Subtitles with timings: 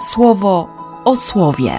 [0.00, 0.68] słowo
[1.04, 1.72] o słowie.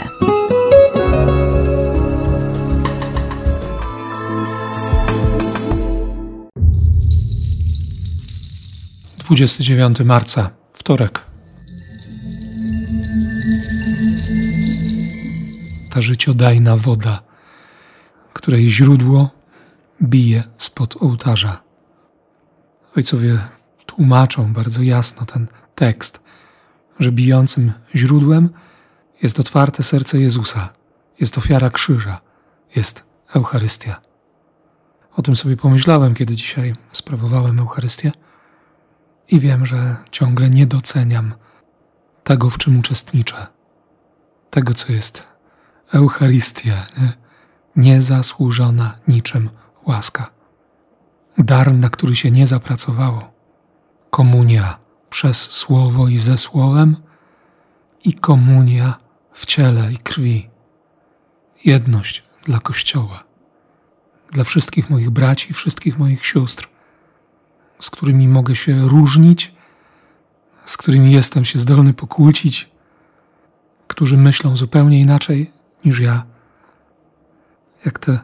[9.17, 11.21] Dwudziesty dziewiąty marca, wtorek.
[15.91, 17.21] Ta życiodajna woda,
[18.33, 19.29] której źródło
[20.01, 21.61] bije spod ołtarza.
[22.97, 23.39] Ojcowie
[23.85, 26.19] tłumaczą bardzo jasno ten tekst,
[26.99, 28.49] że bijącym źródłem
[29.21, 30.69] jest otwarte serce Jezusa,
[31.19, 32.21] jest ofiara krzyża,
[32.75, 33.03] jest
[33.35, 34.01] Eucharystia.
[35.15, 38.11] O tym sobie pomyślałem, kiedy dzisiaj sprawowałem Eucharystię
[39.27, 41.33] i wiem, że ciągle nie doceniam
[42.23, 43.47] tego, w czym uczestniczę,
[44.49, 45.27] tego, co jest
[45.93, 47.13] Eucharystia, nie?
[47.75, 49.49] niezasłużona niczym
[49.85, 50.29] łaska.
[51.37, 53.31] Dar, na który się nie zapracowało.
[54.09, 56.95] Komunia przez słowo i ze słowem,
[58.03, 58.97] i komunia
[59.33, 60.49] w ciele i krwi.
[61.65, 63.23] Jedność dla Kościoła,
[64.31, 66.67] dla wszystkich moich braci, wszystkich moich sióstr,
[67.79, 69.53] z którymi mogę się różnić,
[70.65, 72.69] z którymi jestem się zdolny pokłócić,
[73.87, 75.51] którzy myślą zupełnie inaczej
[75.85, 76.25] niż ja,
[77.85, 78.19] jak te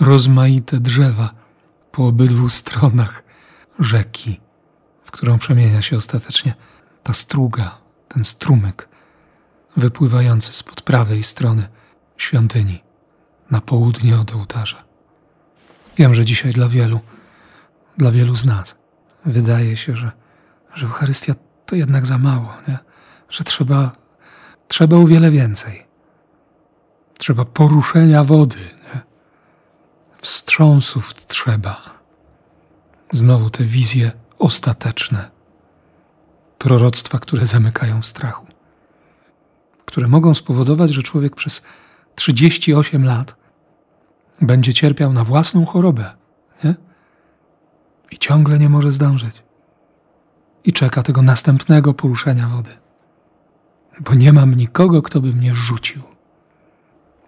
[0.00, 1.34] rozmaite drzewa
[1.92, 3.22] po obydwu stronach
[3.78, 4.40] rzeki,
[5.12, 6.54] którą przemienia się ostatecznie
[7.02, 8.88] ta struga, ten strumyk
[9.76, 11.68] wypływający spod prawej strony
[12.16, 12.82] świątyni
[13.50, 14.84] na południe od ołtarza.
[15.96, 17.00] Wiem, że dzisiaj dla wielu,
[17.98, 18.74] dla wielu z nas
[19.24, 20.12] wydaje się, że,
[20.74, 21.34] że Eucharystia
[21.66, 22.78] to jednak za mało, nie?
[23.28, 23.92] że trzeba,
[24.68, 25.86] trzeba o wiele więcej.
[27.18, 29.00] Trzeba poruszenia wody, nie?
[30.18, 31.82] wstrząsów trzeba.
[33.12, 35.30] Znowu te wizje ostateczne,
[36.58, 38.52] proroctwa, które zamykają w strachu
[39.92, 41.62] które mogą spowodować, że człowiek przez
[42.14, 43.36] 38 lat
[44.40, 46.12] będzie cierpiał na własną chorobę
[46.64, 46.74] nie?
[48.10, 49.42] i ciągle nie może zdążyć.
[50.64, 52.70] I czeka tego następnego poruszenia wody,
[54.00, 56.02] bo nie mam nikogo, kto by mnie rzucił.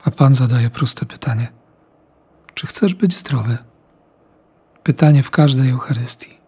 [0.04, 1.52] A Pan zadaje proste pytanie:
[2.54, 3.58] Czy chcesz być zdrowy?
[4.82, 6.38] Pytanie w każdej Eucharystii.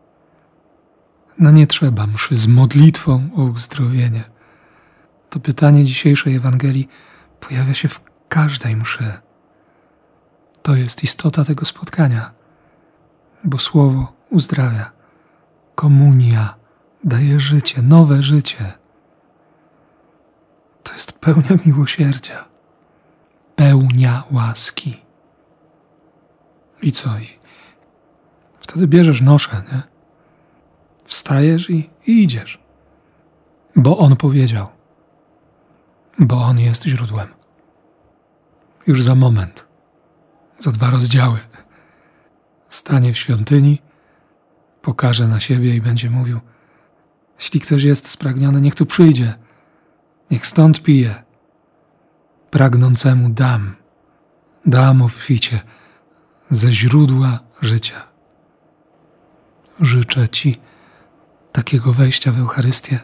[1.39, 4.37] No nie trzeba mszy z modlitwą o uzdrowienie
[5.37, 6.89] to pytanie dzisiejszej Ewangelii
[7.41, 9.13] pojawia się w każdej mszy.
[10.63, 12.31] To jest istota tego spotkania,
[13.45, 14.93] bo Słowo uzdrawia.
[15.75, 16.55] Komunia
[17.05, 18.73] daje życie, nowe życie.
[20.83, 22.45] To jest pełnia miłosierdzia,
[23.57, 25.03] pełnia łaski.
[26.83, 27.19] I co?
[27.19, 27.27] I
[28.61, 29.96] wtedy bierzesz noszę, nie?
[31.27, 32.59] Wstajesz i, i idziesz.
[33.77, 34.67] Bo on powiedział
[36.19, 37.29] bo On jest źródłem.
[38.87, 39.67] Już za moment,
[40.59, 41.39] za dwa rozdziały,
[42.69, 43.83] stanie w świątyni,
[44.83, 46.41] pokaże na siebie i będzie mówił:
[47.39, 49.35] Jeśli ktoś jest spragniony, niech tu przyjdzie,
[50.31, 51.23] niech stąd pije.
[52.51, 53.77] Pragnącemu dam,
[54.67, 55.61] dam obficie
[56.51, 58.03] ze źródła życia.
[59.81, 60.61] Życzę Ci
[61.57, 62.99] takiego wejścia w Eucharystię,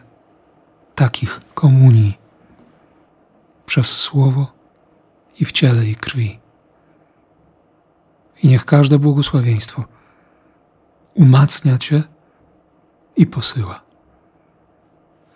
[0.95, 2.17] takich komunii
[3.65, 4.47] przez słowo
[5.39, 6.39] i w ciele i krwi.
[8.43, 9.83] I niech każde błogosławieństwo
[11.13, 12.03] umacnia Cię
[13.15, 13.81] i posyła.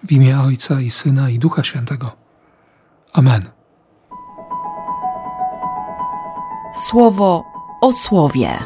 [0.04, 2.12] W imię Ojca i Syna i Ducha Świętego.
[3.14, 3.50] Amen.
[6.90, 7.44] Słowo
[7.82, 8.60] o słowie.